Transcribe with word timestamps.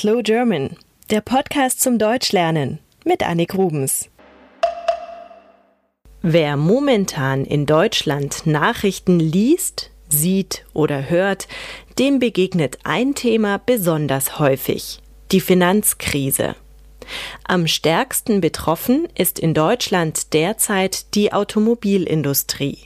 Slow 0.00 0.22
German, 0.22 0.78
der 1.10 1.20
Podcast 1.20 1.82
zum 1.82 1.98
Deutschlernen 1.98 2.78
mit 3.04 3.22
Annik 3.22 3.54
Rubens. 3.54 4.08
Wer 6.22 6.56
momentan 6.56 7.44
in 7.44 7.66
Deutschland 7.66 8.46
Nachrichten 8.46 9.20
liest, 9.20 9.90
sieht 10.08 10.64
oder 10.72 11.10
hört, 11.10 11.48
dem 11.98 12.18
begegnet 12.18 12.78
ein 12.82 13.14
Thema 13.14 13.58
besonders 13.58 14.38
häufig, 14.38 15.00
die 15.32 15.40
Finanzkrise. 15.42 16.56
Am 17.44 17.66
stärksten 17.66 18.40
betroffen 18.40 19.06
ist 19.14 19.38
in 19.38 19.52
Deutschland 19.52 20.32
derzeit 20.32 21.14
die 21.14 21.34
Automobilindustrie. 21.34 22.78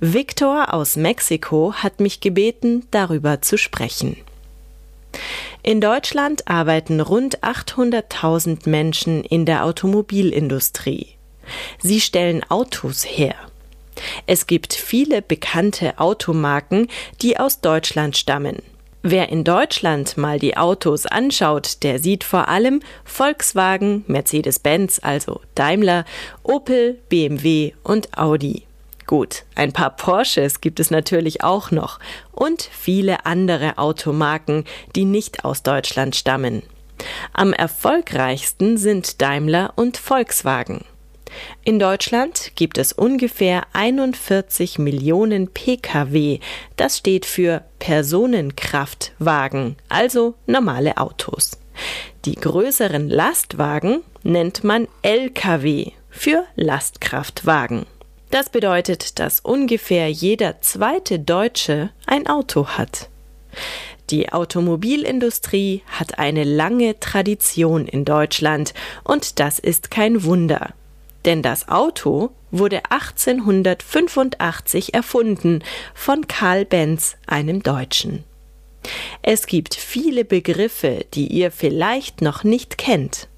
Victor 0.00 0.72
aus 0.72 0.96
Mexiko 0.96 1.74
hat 1.74 2.00
mich 2.00 2.20
gebeten, 2.22 2.86
darüber 2.90 3.42
zu 3.42 3.58
sprechen. 3.58 4.16
In 5.62 5.80
Deutschland 5.80 6.48
arbeiten 6.48 7.00
rund 7.00 7.40
800.000 7.40 8.68
Menschen 8.68 9.24
in 9.24 9.44
der 9.44 9.64
Automobilindustrie. 9.64 11.08
Sie 11.78 12.00
stellen 12.00 12.42
Autos 12.48 13.04
her. 13.04 13.34
Es 14.26 14.46
gibt 14.46 14.74
viele 14.74 15.22
bekannte 15.22 15.98
Automarken, 15.98 16.88
die 17.20 17.38
aus 17.38 17.60
Deutschland 17.60 18.16
stammen. 18.16 18.62
Wer 19.02 19.28
in 19.30 19.44
Deutschland 19.44 20.16
mal 20.16 20.38
die 20.38 20.56
Autos 20.56 21.06
anschaut, 21.06 21.82
der 21.82 21.98
sieht 21.98 22.24
vor 22.24 22.48
allem 22.48 22.80
Volkswagen, 23.04 24.04
Mercedes-Benz, 24.06 25.00
also 25.02 25.40
Daimler, 25.54 26.04
Opel, 26.42 26.98
BMW 27.08 27.72
und 27.82 28.16
Audi. 28.16 28.67
Gut, 29.08 29.44
ein 29.54 29.72
paar 29.72 29.96
Porsches 29.96 30.60
gibt 30.60 30.78
es 30.80 30.90
natürlich 30.90 31.42
auch 31.42 31.70
noch 31.70 31.98
und 32.30 32.60
viele 32.60 33.24
andere 33.24 33.78
Automarken, 33.78 34.64
die 34.94 35.06
nicht 35.06 35.46
aus 35.46 35.62
Deutschland 35.62 36.14
stammen. 36.14 36.62
Am 37.32 37.54
erfolgreichsten 37.54 38.76
sind 38.76 39.22
Daimler 39.22 39.72
und 39.76 39.96
Volkswagen. 39.96 40.84
In 41.64 41.78
Deutschland 41.78 42.52
gibt 42.54 42.76
es 42.76 42.92
ungefähr 42.92 43.62
41 43.72 44.78
Millionen 44.78 45.48
Pkw. 45.48 46.40
Das 46.76 46.98
steht 46.98 47.24
für 47.24 47.64
Personenkraftwagen, 47.78 49.76
also 49.88 50.34
normale 50.46 50.98
Autos. 50.98 51.52
Die 52.26 52.34
größeren 52.34 53.08
Lastwagen 53.08 54.02
nennt 54.22 54.64
man 54.64 54.86
Lkw 55.00 55.92
für 56.10 56.44
Lastkraftwagen. 56.56 57.86
Das 58.30 58.50
bedeutet, 58.50 59.18
dass 59.18 59.40
ungefähr 59.40 60.10
jeder 60.10 60.60
zweite 60.60 61.18
Deutsche 61.18 61.88
ein 62.06 62.26
Auto 62.26 62.66
hat. 62.68 63.08
Die 64.10 64.30
Automobilindustrie 64.32 65.82
hat 65.86 66.18
eine 66.18 66.44
lange 66.44 67.00
Tradition 67.00 67.86
in 67.86 68.04
Deutschland 68.04 68.74
und 69.04 69.38
das 69.38 69.58
ist 69.58 69.90
kein 69.90 70.24
Wunder. 70.24 70.74
Denn 71.24 71.42
das 71.42 71.68
Auto 71.68 72.30
wurde 72.50 72.82
1885 72.90 74.92
erfunden 74.94 75.62
von 75.94 76.26
Karl 76.26 76.64
Benz, 76.64 77.16
einem 77.26 77.62
Deutschen. 77.62 78.24
Es 79.22 79.46
gibt 79.46 79.74
viele 79.74 80.24
Begriffe, 80.24 81.04
die 81.12 81.26
ihr 81.26 81.50
vielleicht 81.50 82.22
noch 82.22 82.44
nicht 82.44 82.78
kennt. 82.78 83.28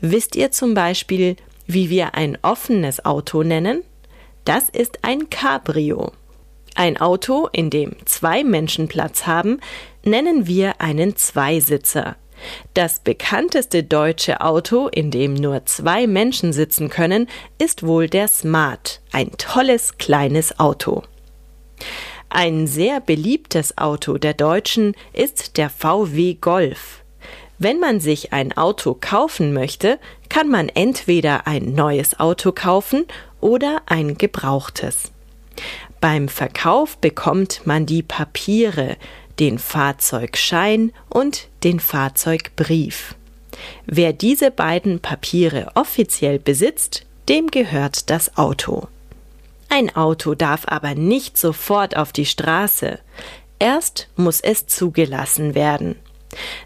Wisst 0.00 0.36
ihr 0.36 0.52
zum 0.52 0.72
Beispiel, 0.72 1.36
wie 1.66 1.90
wir 1.90 2.14
ein 2.14 2.38
offenes 2.42 3.04
Auto 3.04 3.42
nennen? 3.42 3.82
Das 4.44 4.68
ist 4.68 4.98
ein 5.02 5.30
Cabrio. 5.30 6.12
Ein 6.74 6.98
Auto, 6.98 7.48
in 7.52 7.70
dem 7.70 7.94
zwei 8.04 8.44
Menschen 8.44 8.88
Platz 8.88 9.26
haben, 9.26 9.60
nennen 10.04 10.46
wir 10.46 10.80
einen 10.80 11.16
Zweisitzer. 11.16 12.16
Das 12.74 13.00
bekannteste 13.00 13.84
deutsche 13.84 14.40
Auto, 14.40 14.88
in 14.88 15.10
dem 15.10 15.34
nur 15.34 15.64
zwei 15.66 16.06
Menschen 16.06 16.52
sitzen 16.52 16.90
können, 16.90 17.28
ist 17.58 17.86
wohl 17.86 18.08
der 18.08 18.28
Smart, 18.28 19.00
ein 19.12 19.30
tolles 19.38 19.96
kleines 19.96 20.58
Auto. 20.58 21.04
Ein 22.28 22.66
sehr 22.66 23.00
beliebtes 23.00 23.78
Auto 23.78 24.18
der 24.18 24.34
Deutschen 24.34 24.94
ist 25.12 25.56
der 25.56 25.70
VW 25.70 26.34
Golf. 26.34 27.04
Wenn 27.58 27.78
man 27.78 28.00
sich 28.00 28.32
ein 28.32 28.54
Auto 28.56 28.96
kaufen 29.00 29.54
möchte, 29.54 30.00
kann 30.28 30.50
man 30.50 30.68
entweder 30.68 31.46
ein 31.46 31.72
neues 31.72 32.18
Auto 32.18 32.50
kaufen 32.50 33.06
oder 33.44 33.82
ein 33.84 34.16
gebrauchtes. 34.16 35.12
Beim 36.00 36.28
Verkauf 36.28 36.96
bekommt 36.96 37.60
man 37.66 37.84
die 37.84 38.02
Papiere, 38.02 38.96
den 39.38 39.58
Fahrzeugschein 39.58 40.92
und 41.10 41.48
den 41.62 41.78
Fahrzeugbrief. 41.78 43.14
Wer 43.84 44.14
diese 44.14 44.50
beiden 44.50 45.00
Papiere 45.00 45.70
offiziell 45.74 46.38
besitzt, 46.38 47.04
dem 47.28 47.48
gehört 47.48 48.08
das 48.08 48.36
Auto. 48.38 48.88
Ein 49.68 49.94
Auto 49.94 50.34
darf 50.34 50.62
aber 50.66 50.94
nicht 50.94 51.36
sofort 51.36 51.98
auf 51.98 52.12
die 52.12 52.26
Straße. 52.26 52.98
Erst 53.58 54.08
muss 54.16 54.40
es 54.40 54.66
zugelassen 54.66 55.54
werden. 55.54 55.96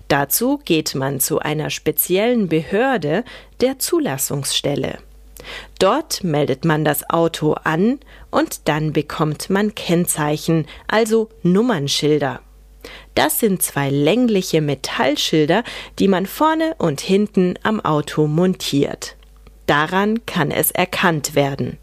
Dazu 0.07 0.59
geht 0.65 0.95
man 0.95 1.19
zu 1.19 1.41
einer 1.41 1.71
speziellen 1.71 2.49
Behörde 2.49 3.25
der 3.61 3.79
Zulassungsstelle. 3.81 4.99
Dort 5.79 6.25
meldet 6.25 6.65
man 6.65 6.85
das 6.85 7.09
Auto 7.09 7.53
an 7.53 8.01
und 8.31 8.69
dann 8.69 8.93
bekommt 8.93 9.51
man 9.51 9.75
Kennzeichen, 9.75 10.67
also 10.87 11.29
Nummernschilder. 11.43 12.41
Das 13.15 13.41
sind 13.41 13.63
zwei 13.63 13.91
längliche 13.91 14.61
Metallschilder, 14.61 15.65
die 15.99 16.09
man 16.09 16.27
vorne 16.27 16.75
und 16.79 17.01
hinten 17.01 17.55
am 17.63 17.81
Auto 17.81 18.27
montiert. 18.27 19.17
Daran 19.67 20.25
kann 20.25 20.51
es 20.51 20.71
erkannt 20.71 21.35
werden. 21.35 21.79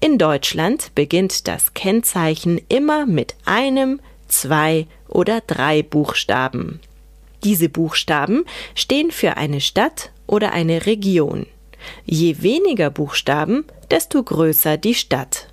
In 0.00 0.18
Deutschland 0.18 0.94
beginnt 0.94 1.46
das 1.46 1.74
Kennzeichen 1.74 2.60
immer 2.68 3.06
mit 3.06 3.36
einem, 3.44 4.00
zwei 4.28 4.86
oder 5.08 5.40
drei 5.40 5.82
Buchstaben. 5.82 6.80
Diese 7.44 7.68
Buchstaben 7.68 8.44
stehen 8.74 9.10
für 9.10 9.36
eine 9.36 9.60
Stadt 9.60 10.10
oder 10.26 10.52
eine 10.52 10.86
Region. 10.86 11.46
Je 12.04 12.42
weniger 12.42 12.90
Buchstaben, 12.90 13.64
desto 13.90 14.22
größer 14.22 14.76
die 14.76 14.94
Stadt. 14.94 15.48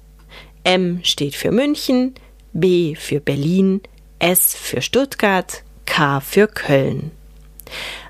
M 0.63 0.99
steht 1.03 1.35
für 1.35 1.51
München, 1.51 2.15
B 2.53 2.95
für 2.95 3.19
Berlin, 3.19 3.81
S 4.19 4.55
für 4.55 4.81
Stuttgart, 4.81 5.63
K 5.85 6.19
für 6.19 6.47
Köln. 6.47 7.11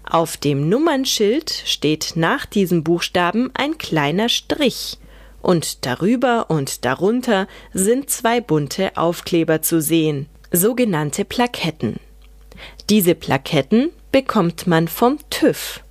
Auf 0.03 0.37
dem 0.37 0.69
Nummernschild 0.69 1.51
steht 1.65 2.13
nach 2.15 2.45
diesem 2.45 2.83
Buchstaben 2.83 3.51
ein 3.53 3.77
kleiner 3.77 4.27
Strich 4.29 4.97
und 5.41 5.85
darüber 5.85 6.49
und 6.49 6.83
darunter 6.85 7.47
sind 7.73 8.09
zwei 8.09 8.41
bunte 8.41 8.97
Aufkleber 8.97 9.61
zu 9.61 9.81
sehen, 9.81 10.27
sogenannte 10.51 11.25
Plaketten. 11.25 11.97
Diese 12.89 13.15
Plaketten 13.15 13.91
bekommt 14.11 14.67
man 14.67 14.87
vom 14.87 15.19
TÜV. 15.29 15.83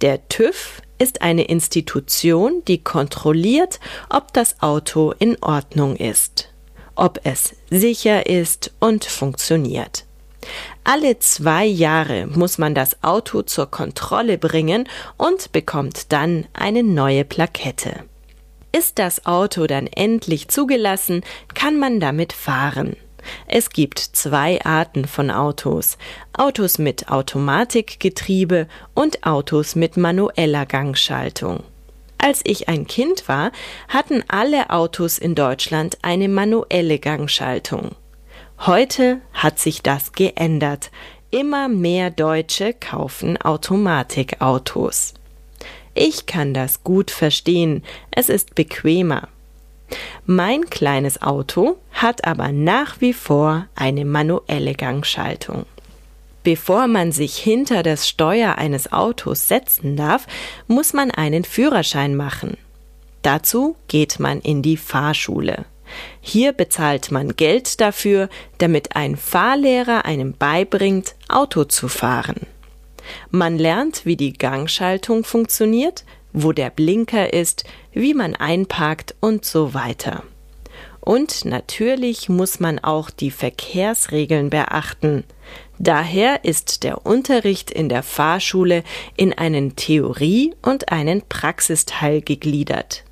Der 0.00 0.28
TÜV 0.28 0.82
ist 1.02 1.20
eine 1.20 1.42
Institution, 1.42 2.62
die 2.68 2.78
kontrolliert, 2.78 3.80
ob 4.08 4.32
das 4.32 4.62
Auto 4.62 5.12
in 5.18 5.36
Ordnung 5.42 5.96
ist, 5.96 6.48
ob 6.94 7.18
es 7.24 7.56
sicher 7.70 8.26
ist 8.26 8.72
und 8.78 9.04
funktioniert. 9.04 10.04
Alle 10.84 11.18
zwei 11.18 11.64
Jahre 11.64 12.28
muss 12.28 12.56
man 12.56 12.76
das 12.76 13.02
Auto 13.02 13.42
zur 13.42 13.68
Kontrolle 13.68 14.38
bringen 14.38 14.88
und 15.16 15.50
bekommt 15.50 16.12
dann 16.12 16.46
eine 16.52 16.84
neue 16.84 17.24
Plakette. 17.24 18.04
Ist 18.70 19.00
das 19.00 19.26
Auto 19.26 19.66
dann 19.66 19.88
endlich 19.88 20.48
zugelassen, 20.48 21.22
kann 21.54 21.80
man 21.80 21.98
damit 21.98 22.32
fahren. 22.32 22.96
Es 23.46 23.70
gibt 23.70 23.98
zwei 23.98 24.64
Arten 24.64 25.06
von 25.06 25.30
Autos. 25.30 25.98
Autos 26.32 26.78
mit 26.78 27.08
Automatikgetriebe 27.08 28.68
und 28.94 29.24
Autos 29.26 29.74
mit 29.74 29.96
manueller 29.96 30.66
Gangschaltung. 30.66 31.64
Als 32.18 32.40
ich 32.44 32.68
ein 32.68 32.86
Kind 32.86 33.28
war, 33.28 33.50
hatten 33.88 34.22
alle 34.28 34.70
Autos 34.70 35.18
in 35.18 35.34
Deutschland 35.34 35.98
eine 36.02 36.28
manuelle 36.28 36.98
Gangschaltung. 36.98 37.96
Heute 38.60 39.20
hat 39.32 39.58
sich 39.58 39.82
das 39.82 40.12
geändert. 40.12 40.92
Immer 41.30 41.68
mehr 41.68 42.10
Deutsche 42.10 42.74
kaufen 42.74 43.36
Automatikautos. 43.38 45.14
Ich 45.94 46.26
kann 46.26 46.54
das 46.54 46.84
gut 46.84 47.10
verstehen, 47.10 47.82
es 48.12 48.28
ist 48.28 48.54
bequemer. 48.54 49.28
Mein 50.26 50.68
kleines 50.70 51.22
Auto 51.22 51.76
hat 51.92 52.24
aber 52.24 52.52
nach 52.52 53.00
wie 53.00 53.12
vor 53.12 53.66
eine 53.74 54.04
manuelle 54.04 54.74
Gangschaltung. 54.74 55.66
Bevor 56.42 56.88
man 56.88 57.12
sich 57.12 57.36
hinter 57.36 57.82
das 57.82 58.08
Steuer 58.08 58.56
eines 58.58 58.92
Autos 58.92 59.46
setzen 59.48 59.96
darf, 59.96 60.26
muss 60.66 60.92
man 60.92 61.10
einen 61.10 61.44
Führerschein 61.44 62.16
machen. 62.16 62.56
Dazu 63.22 63.76
geht 63.86 64.18
man 64.18 64.40
in 64.40 64.62
die 64.62 64.76
Fahrschule. 64.76 65.64
Hier 66.20 66.52
bezahlt 66.52 67.12
man 67.12 67.36
Geld 67.36 67.80
dafür, 67.80 68.28
damit 68.58 68.96
ein 68.96 69.16
Fahrlehrer 69.16 70.04
einem 70.04 70.32
beibringt, 70.32 71.14
Auto 71.28 71.64
zu 71.64 71.86
fahren. 71.86 72.46
Man 73.30 73.58
lernt, 73.58 74.06
wie 74.06 74.16
die 74.16 74.32
Gangschaltung 74.32 75.24
funktioniert, 75.24 76.04
wo 76.32 76.52
der 76.52 76.70
Blinker 76.70 77.32
ist, 77.32 77.64
wie 77.92 78.14
man 78.14 78.34
einparkt 78.34 79.14
und 79.20 79.44
so 79.44 79.74
weiter. 79.74 80.22
Und 81.00 81.44
natürlich 81.44 82.28
muss 82.28 82.60
man 82.60 82.78
auch 82.78 83.10
die 83.10 83.32
Verkehrsregeln 83.32 84.50
beachten. 84.50 85.24
Daher 85.78 86.44
ist 86.44 86.84
der 86.84 87.04
Unterricht 87.04 87.72
in 87.72 87.88
der 87.88 88.04
Fahrschule 88.04 88.84
in 89.16 89.32
einen 89.32 89.74
Theorie- 89.74 90.54
und 90.62 90.92
einen 90.92 91.22
Praxisteil 91.28 92.22
gegliedert. 92.22 93.02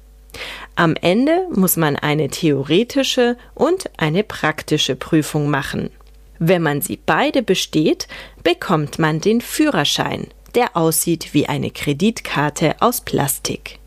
Am 0.77 0.95
Ende 0.95 1.49
muss 1.53 1.77
man 1.77 1.97
eine 1.97 2.29
theoretische 2.29 3.37
und 3.55 3.91
eine 3.97 4.23
praktische 4.23 4.95
Prüfung 4.95 5.51
machen. 5.51 5.91
Wenn 6.39 6.63
man 6.63 6.81
sie 6.81 6.99
beide 7.05 7.43
besteht, 7.43 8.07
bekommt 8.45 9.01
man 9.01 9.21
den 9.21 9.41
Führerschein, 9.41 10.29
der 10.55 10.77
aussieht 10.77 11.33
wie 11.33 11.47
eine 11.47 11.71
Kreditkarte 11.71 12.77
aus 12.81 13.01
Plastik. 13.01 13.79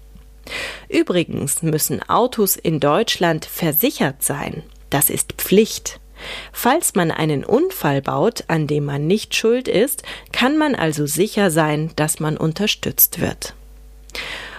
Übrigens 0.90 1.62
müssen 1.62 2.02
Autos 2.10 2.56
in 2.56 2.80
Deutschland 2.80 3.46
versichert 3.46 4.24
sein. 4.24 4.64
Das 4.90 5.10
ist 5.10 5.34
Pflicht. 5.34 6.00
Falls 6.52 6.96
man 6.96 7.12
einen 7.12 7.44
Unfall 7.44 8.02
baut, 8.02 8.46
an 8.48 8.68
dem 8.68 8.86
man 8.86 9.08
nicht 9.08 9.36
schuld 9.36 9.68
ist, 9.68 10.04
kann 10.32 10.58
man 10.58 10.76
also 10.76 11.06
sicher 11.06 11.52
sein, 11.52 11.92
dass 11.96 12.20
man 12.20 12.38
unterstützt 12.38 13.20
wird. 13.20 13.56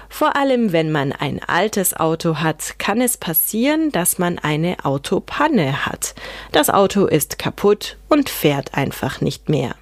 Vor 0.09 0.37
allem, 0.37 0.73
wenn 0.73 0.93
man 0.93 1.13
ein 1.13 1.43
altes 1.43 1.95
Auto 1.95 2.37
hat, 2.37 2.79
kann 2.79 3.01
es 3.01 3.17
passieren, 3.17 3.91
dass 3.91 4.19
man 4.19 4.39
eine 4.39 4.85
Autopanne 4.85 5.87
hat. 5.87 6.15
Das 6.53 6.71
Auto 6.71 7.07
ist 7.07 7.39
kaputt 7.39 7.97
und 8.09 8.31
fährt 8.31 8.75
einfach 8.75 9.21
nicht 9.21 9.49
mehr. 9.49 9.75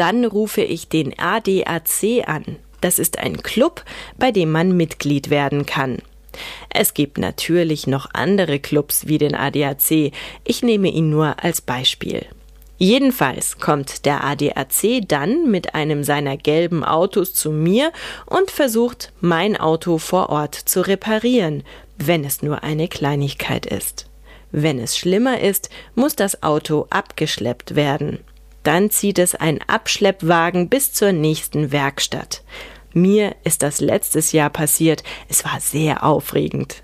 Dann 0.00 0.24
rufe 0.24 0.62
ich 0.62 0.88
den 0.88 1.18
ADAC 1.18 2.26
an. 2.26 2.56
Das 2.80 2.98
ist 2.98 3.18
ein 3.18 3.42
Club, 3.42 3.84
bei 4.16 4.32
dem 4.32 4.50
man 4.50 4.74
Mitglied 4.74 5.28
werden 5.28 5.66
kann. 5.66 5.98
Es 6.70 6.94
gibt 6.94 7.18
natürlich 7.18 7.86
noch 7.86 8.08
andere 8.14 8.60
Clubs 8.60 9.08
wie 9.08 9.18
den 9.18 9.34
ADAC. 9.34 10.12
Ich 10.44 10.62
nehme 10.62 10.88
ihn 10.88 11.10
nur 11.10 11.44
als 11.44 11.60
Beispiel. 11.60 12.24
Jedenfalls 12.78 13.58
kommt 13.58 14.06
der 14.06 14.24
ADAC 14.24 15.06
dann 15.06 15.50
mit 15.50 15.74
einem 15.74 16.02
seiner 16.02 16.38
gelben 16.38 16.82
Autos 16.82 17.34
zu 17.34 17.50
mir 17.50 17.92
und 18.24 18.50
versucht, 18.50 19.12
mein 19.20 19.58
Auto 19.58 19.98
vor 19.98 20.30
Ort 20.30 20.54
zu 20.54 20.80
reparieren, 20.80 21.62
wenn 21.98 22.24
es 22.24 22.40
nur 22.40 22.62
eine 22.62 22.88
Kleinigkeit 22.88 23.66
ist. 23.66 24.06
Wenn 24.50 24.78
es 24.78 24.96
schlimmer 24.96 25.40
ist, 25.40 25.68
muss 25.94 26.16
das 26.16 26.42
Auto 26.42 26.86
abgeschleppt 26.88 27.74
werden. 27.74 28.20
Dann 28.62 28.90
zieht 28.90 29.18
es 29.18 29.34
ein 29.34 29.60
Abschleppwagen 29.66 30.68
bis 30.68 30.92
zur 30.92 31.12
nächsten 31.12 31.72
Werkstatt. 31.72 32.42
Mir 32.92 33.36
ist 33.44 33.62
das 33.62 33.80
letztes 33.80 34.32
Jahr 34.32 34.50
passiert. 34.50 35.02
Es 35.28 35.44
war 35.44 35.60
sehr 35.60 36.04
aufregend. 36.04 36.82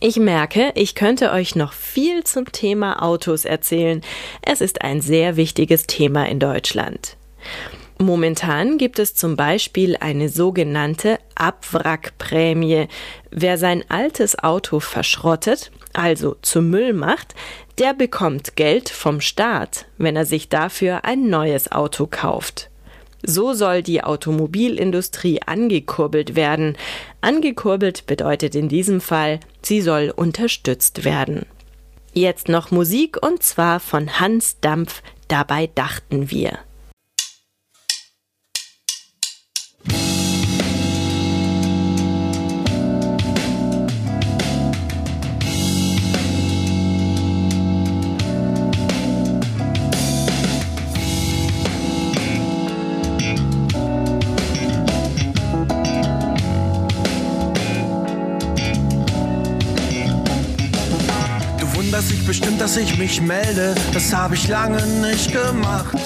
Ich 0.00 0.16
merke, 0.16 0.72
ich 0.74 0.96
könnte 0.96 1.30
euch 1.30 1.54
noch 1.54 1.72
viel 1.72 2.24
zum 2.24 2.50
Thema 2.50 3.04
Autos 3.04 3.44
erzählen. 3.44 4.02
Es 4.42 4.60
ist 4.60 4.82
ein 4.82 5.00
sehr 5.00 5.36
wichtiges 5.36 5.86
Thema 5.86 6.28
in 6.28 6.40
Deutschland. 6.40 7.16
Momentan 7.98 8.78
gibt 8.78 8.98
es 8.98 9.14
zum 9.14 9.36
Beispiel 9.36 9.96
eine 9.96 10.28
sogenannte 10.28 11.20
Abwrackprämie. 11.36 12.88
Wer 13.30 13.58
sein 13.58 13.84
altes 13.88 14.36
Auto 14.36 14.80
verschrottet, 14.80 15.70
also 15.92 16.36
zu 16.42 16.62
Müll 16.62 16.92
macht, 16.92 17.34
der 17.78 17.94
bekommt 17.94 18.56
Geld 18.56 18.88
vom 18.88 19.20
Staat, 19.20 19.86
wenn 19.98 20.16
er 20.16 20.26
sich 20.26 20.48
dafür 20.48 21.04
ein 21.04 21.28
neues 21.28 21.72
Auto 21.72 22.06
kauft. 22.10 22.70
So 23.24 23.52
soll 23.52 23.82
die 23.82 24.02
Automobilindustrie 24.02 25.40
angekurbelt 25.46 26.34
werden. 26.34 26.76
Angekurbelt 27.20 28.06
bedeutet 28.06 28.54
in 28.54 28.68
diesem 28.68 29.00
Fall, 29.00 29.38
sie 29.62 29.80
soll 29.80 30.12
unterstützt 30.14 31.04
werden. 31.04 31.46
Jetzt 32.12 32.48
noch 32.48 32.70
Musik 32.70 33.24
und 33.24 33.42
zwar 33.42 33.80
von 33.80 34.18
Hans 34.18 34.60
Dampf, 34.60 35.02
dabei 35.28 35.70
dachten 35.72 36.30
wir. 36.30 36.58
Bestimmt, 62.26 62.60
dass 62.60 62.76
ich 62.76 62.96
mich 62.98 63.20
melde. 63.20 63.74
Das 63.92 64.12
habe 64.14 64.34
ich 64.34 64.48
lange 64.48 64.84
nicht 64.86 65.32
gemacht. 65.32 65.96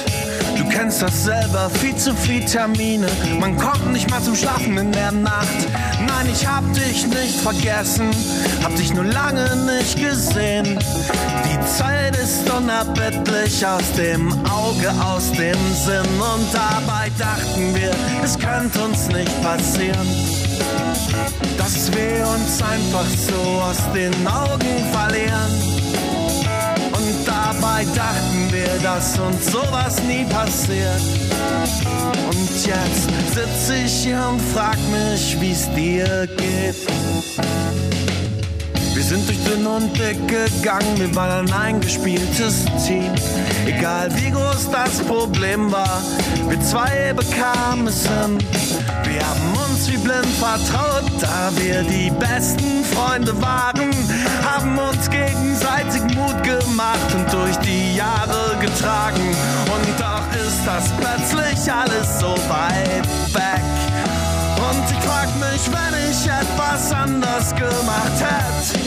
Du 0.56 0.64
kennst 0.68 1.02
das 1.02 1.24
selber, 1.24 1.70
viel 1.70 1.94
zu 1.96 2.14
viel 2.14 2.44
Termine. 2.44 3.06
Man 3.38 3.56
kommt 3.56 3.92
nicht 3.92 4.10
mal 4.10 4.22
zum 4.22 4.34
Schlafen 4.34 4.76
in 4.76 4.90
der 4.90 5.12
Nacht. 5.12 5.68
Nein, 6.06 6.28
ich 6.32 6.46
hab 6.46 6.64
dich 6.72 7.06
nicht 7.06 7.40
vergessen, 7.40 8.10
hab 8.62 8.74
dich 8.76 8.92
nur 8.94 9.04
lange 9.04 9.48
nicht 9.78 9.98
gesehen. 10.00 10.78
Die 11.44 11.66
Zeit 11.66 12.16
ist 12.16 12.50
unerbittlich 12.50 13.66
aus 13.66 13.92
dem 13.96 14.32
Auge, 14.46 14.90
aus 15.04 15.30
dem 15.32 15.58
Sinn. 15.74 16.20
Und 16.20 16.46
dabei 16.52 17.10
dachten 17.18 17.74
wir, 17.74 17.92
es 18.24 18.38
könnte 18.38 18.82
uns 18.82 19.08
nicht 19.08 19.42
passieren. 19.42 20.06
Dass 21.58 21.90
wir 21.92 22.26
uns 22.28 22.62
einfach 22.62 23.06
so 23.06 23.60
aus 23.60 23.78
den 23.94 24.14
Augen 24.26 24.92
verlieren. 24.92 25.85
Dabei 27.24 27.84
dachten 27.94 28.50
wir, 28.50 28.78
dass 28.82 29.18
uns 29.18 29.52
sowas 29.52 30.02
nie 30.02 30.24
passiert. 30.24 31.00
Und 32.28 32.66
jetzt 32.66 33.08
sitze 33.34 33.76
ich 33.84 33.92
hier 34.04 34.26
und 34.28 34.40
frag 34.40 34.78
mich, 34.90 35.36
wie's 35.40 35.68
dir 35.74 36.26
geht. 36.36 37.85
Sind 39.06 39.28
durch 39.28 39.38
dünn 39.44 39.64
und 39.64 39.96
dick 39.96 40.18
gegangen, 40.26 40.96
wir 40.96 41.14
waren 41.14 41.46
ein 41.46 41.52
eingespieltes 41.52 42.64
Team. 42.84 43.12
Egal 43.64 44.08
wie 44.16 44.32
groß 44.32 44.68
das 44.72 44.98
Problem 45.06 45.70
war, 45.70 46.02
wir 46.48 46.60
zwei 46.60 47.12
bekamen 47.14 47.86
es 47.86 48.02
hin. 48.02 48.36
Wir 49.04 49.24
haben 49.24 49.70
uns 49.70 49.88
wie 49.88 49.96
blind 49.96 50.26
vertraut, 50.26 51.04
da 51.20 51.52
wir 51.54 51.84
die 51.84 52.10
besten 52.18 52.82
Freunde 52.82 53.40
waren, 53.40 53.92
haben 54.44 54.76
uns 54.76 55.08
gegenseitig 55.08 56.02
Mut 56.16 56.42
gemacht 56.42 57.14
und 57.14 57.32
durch 57.32 57.56
die 57.58 57.94
Jahre 57.94 58.56
getragen. 58.60 59.22
Und 59.72 60.00
doch 60.00 60.26
ist 60.34 60.66
das 60.66 60.90
plötzlich 60.98 61.72
alles 61.72 62.18
so 62.18 62.34
weit 62.48 63.06
weg. 63.32 63.62
Und 64.56 64.90
ich 64.90 65.04
frag 65.04 65.28
mich, 65.36 65.70
wenn 65.70 66.10
ich 66.10 66.26
etwas 66.26 66.92
anders 66.92 67.54
gemacht 67.54 68.18
hätte, 68.18 68.85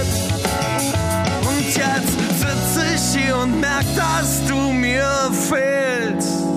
Und 0.00 1.66
jetzt 1.76 2.18
sitze 2.38 2.84
ich 2.94 3.22
hier 3.22 3.36
und 3.36 3.60
merk, 3.60 3.84
dass 3.96 4.44
du 4.46 4.72
mir 4.72 5.30
fehlst. 5.32 6.47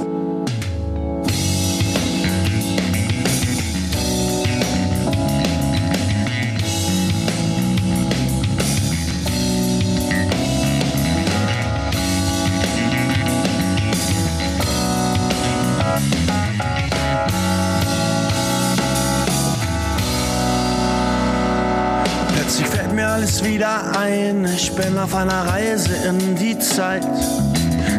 Alles 23.00 23.44
wieder 23.44 23.98
ein. 23.98 24.46
Ich 24.46 24.74
bin 24.76 24.98
auf 24.98 25.16
einer 25.16 25.48
Reise 25.48 25.94
in 26.08 26.36
die 26.36 26.58
Zeit. 26.60 27.04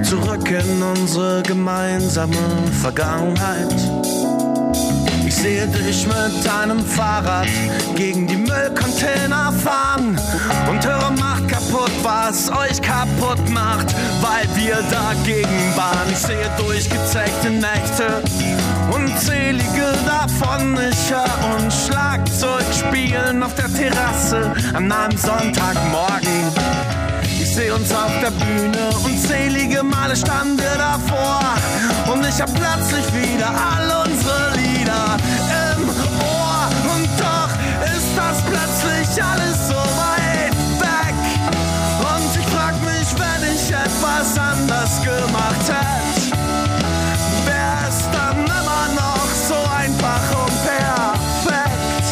Zurück 0.02 0.50
in 0.50 0.82
unsere 0.82 1.42
gemeinsame 1.42 2.36
Vergangenheit. 2.80 3.74
Ich 5.26 5.34
sehe 5.34 5.66
dich 5.66 6.06
mit 6.06 6.44
deinem 6.44 6.84
Fahrrad 6.84 7.48
gegen 7.94 8.26
die 8.26 8.31
Müllcontainer 8.52 9.52
fahren 9.52 10.18
und 10.68 10.86
höre 10.86 11.10
macht 11.18 11.48
kaputt, 11.48 11.92
was 12.02 12.50
euch 12.50 12.80
kaputt 12.82 13.48
macht, 13.48 13.94
weil 14.20 14.46
wir 14.56 14.76
dagegen 14.90 15.76
waren. 15.76 16.10
Ich 16.10 16.18
sehe 16.18 16.50
durchgezeigte 16.58 17.50
Nächte, 17.50 18.22
unzählige 18.90 19.94
davon. 20.04 20.78
Ich 20.90 21.10
höre 21.10 21.56
und 21.56 21.72
Schlagzeug 21.72 22.64
spielen 22.78 23.42
auf 23.42 23.54
der 23.54 23.72
Terrasse 23.72 24.52
an 24.74 24.92
einem 24.92 25.16
Sonntagmorgen. 25.16 26.52
Ich 27.40 27.54
sehe 27.54 27.74
uns 27.74 27.92
auf 27.92 28.12
der 28.22 28.30
Bühne, 28.30 28.90
unzählige 29.04 29.82
Male 29.82 30.14
standen 30.16 30.58
wir 30.58 30.76
davor. 30.76 31.40
Und 32.12 32.26
ich 32.26 32.40
hab 32.40 32.52
plötzlich 32.54 33.06
wieder 33.14 33.48
all 33.48 34.06
unsere 34.06 34.56
Lieder 34.56 34.71
plötzlich 39.12 39.24
alles 39.24 39.68
so 39.68 39.74
weit 39.74 40.54
weg. 40.80 41.14
Und 41.98 42.40
ich 42.40 42.46
frag 42.46 42.74
mich, 42.82 43.08
wenn 43.18 43.54
ich 43.54 43.70
etwas 43.70 44.38
anders 44.38 45.00
gemacht 45.02 45.68
hätte, 45.68 46.36
wäre 47.46 47.88
es 47.88 48.10
dann 48.12 48.44
immer 48.44 48.88
noch 48.94 49.26
so 49.48 49.54
einfach 49.76 50.22
und 50.44 50.54
perfekt. 50.64 52.06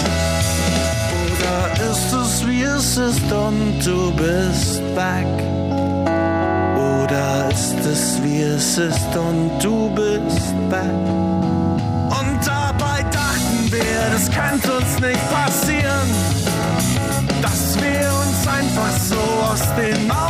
Oder 1.43 1.91
ist 1.91 2.13
es 2.13 2.47
wie 2.47 2.63
es 2.63 2.97
ist 2.97 3.33
und 3.33 3.81
du 3.85 4.13
bist 4.13 4.83
back? 4.95 5.27
Oder 6.77 7.49
ist 7.51 7.85
es 7.87 8.23
wie 8.23 8.43
es 8.43 8.79
ist 8.79 9.17
und 9.17 9.59
du 9.63 9.91
bist 9.95 10.55
back? 10.69 11.31
Und 12.21 12.47
dabei 12.47 13.03
dachten 13.11 13.71
wir, 13.71 14.11
das 14.13 14.31
könnte 14.31 14.73
uns 14.73 15.01
nicht 15.01 15.31
passieren, 15.31 16.30
so 19.71 19.77
aus 19.77 19.77
den 19.77 20.30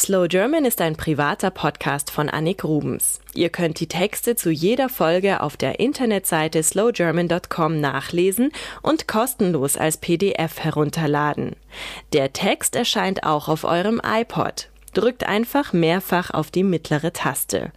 Slow 0.00 0.28
German 0.28 0.64
ist 0.64 0.80
ein 0.80 0.96
privater 0.96 1.50
Podcast 1.50 2.10
von 2.10 2.30
Annik 2.30 2.64
Rubens. 2.64 3.20
Ihr 3.34 3.50
könnt 3.50 3.80
die 3.80 3.86
Texte 3.86 4.34
zu 4.34 4.50
jeder 4.50 4.88
Folge 4.88 5.42
auf 5.42 5.58
der 5.58 5.78
Internetseite 5.78 6.62
slowgerman.com 6.62 7.78
nachlesen 7.82 8.50
und 8.80 9.08
kostenlos 9.08 9.76
als 9.76 9.98
PDF 9.98 10.58
herunterladen. 10.60 11.54
Der 12.14 12.32
Text 12.32 12.76
erscheint 12.76 13.24
auch 13.24 13.48
auf 13.48 13.64
eurem 13.64 14.00
iPod. 14.02 14.70
Drückt 14.94 15.24
einfach 15.24 15.74
mehrfach 15.74 16.30
auf 16.30 16.50
die 16.50 16.64
mittlere 16.64 17.12
Taste. 17.12 17.70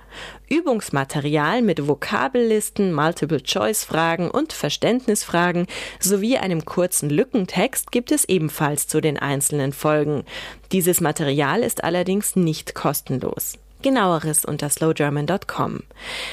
Übungsmaterial 0.53 1.63
mit 1.63 1.87
Vokabellisten, 1.87 2.93
Multiple-Choice-Fragen 2.93 4.29
und 4.29 4.53
Verständnisfragen 4.53 5.65
sowie 5.99 6.37
einem 6.37 6.63
kurzen 6.63 7.09
Lückentext 7.09 7.91
gibt 7.91 8.11
es 8.11 8.23
ebenfalls 8.25 8.87
zu 8.87 9.01
den 9.01 9.17
einzelnen 9.17 9.73
Folgen. 9.73 10.25
Dieses 10.71 11.01
Material 11.01 11.63
ist 11.63 11.83
allerdings 11.83 12.35
nicht 12.35 12.75
kostenlos. 12.75 13.57
Genaueres 13.83 14.45
unter 14.45 14.69
slowgerman.com. 14.69 15.83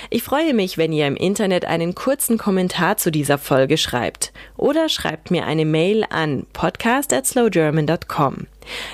Ich 0.09 0.23
freue 0.23 0.55
mich, 0.55 0.79
wenn 0.79 0.93
ihr 0.93 1.07
im 1.07 1.17
Internet 1.17 1.67
einen 1.67 1.95
kurzen 1.95 2.39
Kommentar 2.39 2.97
zu 2.97 3.11
dieser 3.11 3.37
Folge 3.37 3.77
schreibt 3.77 4.33
oder 4.57 4.89
schreibt 4.89 5.31
mir 5.31 5.45
eine 5.45 5.67
Mail 5.67 6.07
an 6.09 6.47
podcast@slowgerman.com. 6.55 8.47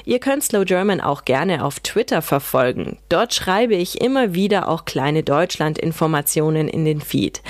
Ihr 0.05 0.19
könnt 0.19 0.43
Slow 0.43 0.65
German 0.65 1.01
auch 1.01 1.25
gerne 1.25 1.65
auf 1.65 1.79
Twitter 1.81 2.23
verfolgen. 2.23 2.99
Dort 3.09 3.35
schreibe 3.35 3.75
ich 3.75 4.01
immer 4.01 4.35
wieder 4.35 4.69
auch 4.69 4.85
kleine 4.85 5.23
Deutschland-Informationen 5.23 6.69
in 6.69 6.85
den 6.85 7.01
Feed. 7.01 7.43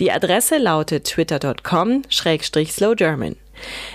Die 0.00 0.10
Adresse 0.10 0.56
lautet 0.58 1.04
twitter.com-slowgerman. 1.04 3.36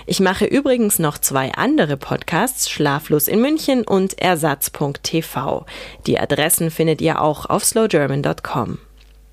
Ich 0.06 0.20
mache 0.20 0.44
übrigens 0.44 0.98
noch 0.98 1.18
zwei 1.18 1.52
andere 1.52 1.96
Podcasts, 1.96 2.70
Schlaflos 2.70 3.28
in 3.28 3.40
München 3.40 3.84
und 3.84 4.18
Ersatz.tv. 4.18 5.66
Die 6.06 6.18
Adressen 6.18 6.70
findet 6.70 7.00
ihr 7.00 7.20
auch 7.20 7.46
auf 7.46 7.64
slowgerman.com. 7.64 8.78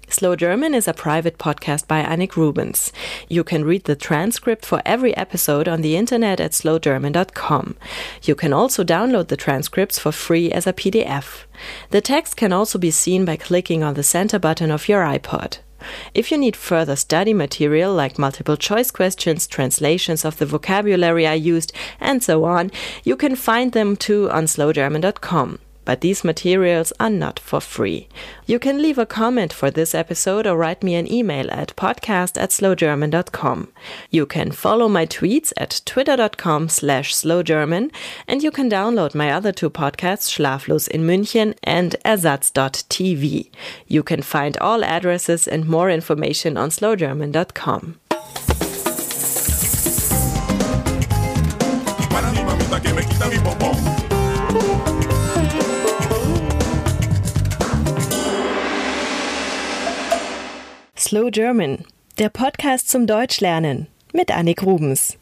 Slow 0.07 0.35
German 0.35 0.75
is 0.75 0.87
a 0.87 0.93
private 0.93 1.37
podcast 1.37 1.87
by 1.87 2.03
Annik 2.03 2.37
Rubens. 2.37 2.93
You 3.27 3.43
can 3.43 3.65
read 3.65 3.85
the 3.85 3.95
transcript 3.95 4.65
for 4.65 4.81
every 4.85 5.17
episode 5.17 5.67
on 5.67 5.81
the 5.81 5.95
internet 5.95 6.39
at 6.39 6.51
slowgerman.com. 6.51 7.75
You 8.21 8.35
can 8.35 8.53
also 8.53 8.83
download 8.83 9.29
the 9.29 9.37
transcripts 9.37 9.97
for 9.97 10.11
free 10.11 10.51
as 10.51 10.67
a 10.67 10.73
PDF. 10.73 11.45
The 11.89 12.01
text 12.01 12.37
can 12.37 12.53
also 12.53 12.77
be 12.77 12.91
seen 12.91 13.25
by 13.25 13.35
clicking 13.35 13.83
on 13.83 13.95
the 13.95 14.03
center 14.03 14.37
button 14.37 14.69
of 14.69 14.87
your 14.87 15.03
iPod. 15.03 15.57
If 16.13 16.31
you 16.31 16.37
need 16.37 16.55
further 16.55 16.95
study 16.95 17.33
material 17.33 17.93
like 17.93 18.19
multiple 18.19 18.57
choice 18.57 18.91
questions, 18.91 19.47
translations 19.47 20.25
of 20.25 20.37
the 20.37 20.45
vocabulary 20.45 21.27
I 21.27 21.33
used, 21.33 21.73
and 21.99 22.23
so 22.23 22.45
on, 22.45 22.71
you 23.03 23.15
can 23.15 23.35
find 23.35 23.71
them 23.71 23.95
too 23.95 24.29
on 24.31 24.45
slowgerman.com. 24.45 25.59
But 25.85 26.01
these 26.01 26.23
materials 26.23 26.91
are 26.99 27.09
not 27.09 27.39
for 27.39 27.61
free. 27.61 28.09
You 28.45 28.59
can 28.59 28.81
leave 28.81 28.97
a 28.97 29.05
comment 29.05 29.53
for 29.53 29.71
this 29.71 29.95
episode 29.95 30.45
or 30.47 30.57
write 30.57 30.83
me 30.83 30.95
an 30.95 31.11
email 31.11 31.49
at 31.51 31.75
podcast 31.75 32.41
at 32.41 32.49
slowgerman.com. 32.49 33.71
You 34.09 34.25
can 34.25 34.51
follow 34.51 34.87
my 34.87 35.05
tweets 35.05 35.53
at 35.57 35.81
twitter.com 35.85 36.69
slash 36.69 37.13
slowgerman 37.13 37.91
and 38.27 38.43
you 38.43 38.51
can 38.51 38.69
download 38.69 39.15
my 39.15 39.31
other 39.31 39.51
two 39.51 39.69
podcasts, 39.69 40.29
Schlaflos 40.29 40.87
in 40.87 41.01
München 41.01 41.55
and 41.63 41.95
Ersatz.tv. 42.03 43.51
You 43.87 44.03
can 44.03 44.21
find 44.21 44.57
all 44.57 44.83
addresses 44.83 45.47
and 45.47 45.67
more 45.67 45.89
information 45.89 46.57
on 46.57 46.69
slowgerman.com. 46.69 47.99
Slow 61.07 61.29
German, 61.29 61.85
der 62.17 62.29
Podcast 62.29 62.89
zum 62.89 63.05
Deutschlernen 63.05 63.85
mit 64.11 64.35
Annik 64.35 64.63
Rubens. 64.63 65.19